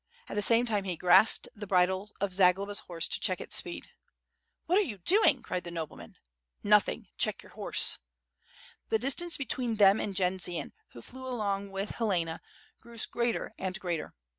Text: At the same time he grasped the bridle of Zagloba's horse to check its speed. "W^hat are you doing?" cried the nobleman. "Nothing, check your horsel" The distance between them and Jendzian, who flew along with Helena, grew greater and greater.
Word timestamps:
At 0.27 0.33
the 0.35 0.41
same 0.41 0.65
time 0.65 0.85
he 0.85 0.95
grasped 0.95 1.47
the 1.55 1.67
bridle 1.67 2.09
of 2.19 2.33
Zagloba's 2.33 2.79
horse 2.79 3.07
to 3.07 3.19
check 3.19 3.39
its 3.39 3.55
speed. 3.55 3.91
"W^hat 4.67 4.77
are 4.77 4.79
you 4.79 4.97
doing?" 4.97 5.43
cried 5.43 5.63
the 5.63 5.69
nobleman. 5.69 6.15
"Nothing, 6.63 7.09
check 7.19 7.43
your 7.43 7.51
horsel" 7.51 7.99
The 8.89 8.97
distance 8.97 9.37
between 9.37 9.75
them 9.75 9.99
and 9.99 10.15
Jendzian, 10.15 10.71
who 10.93 11.03
flew 11.03 11.27
along 11.27 11.69
with 11.69 11.91
Helena, 11.91 12.41
grew 12.79 12.97
greater 13.11 13.51
and 13.59 13.79
greater. 13.79 14.15